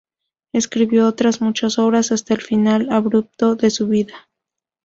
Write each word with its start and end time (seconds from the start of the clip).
Escribió 0.51 1.07
otras 1.07 1.41
muchas 1.41 1.77
obras 1.77 2.11
hasta 2.11 2.33
el 2.33 2.41
final 2.41 2.89
abrupto 2.91 3.55
de 3.55 3.69
su 3.69 3.87
vida. 3.87 4.31